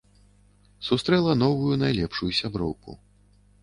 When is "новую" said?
1.43-1.79